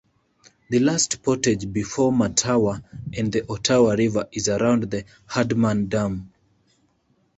[0.71, 2.83] The last portage before Mattawa
[3.15, 6.31] and the Ottawa River is around the Hurdman Dam.